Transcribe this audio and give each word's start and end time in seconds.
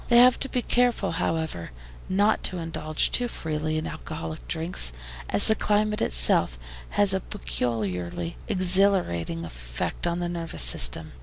They 0.07 0.17
have 0.17 0.39
to 0.39 0.49
be 0.49 0.63
careful, 0.63 1.11
however, 1.11 1.69
not 2.09 2.41
to 2.45 2.57
indulge 2.57 3.11
too 3.11 3.27
freely 3.27 3.77
in 3.77 3.85
alcoholic 3.85 4.47
drinks, 4.47 4.93
as 5.29 5.45
the 5.45 5.53
climate 5.53 6.01
itself 6.01 6.57
has 6.97 7.13
a 7.13 7.19
peculiarly 7.19 8.35
exhilarating 8.47 9.45
effect 9.45 10.07
on 10.07 10.17
the 10.17 10.27
nervous 10.27 10.63
system. 10.63 11.11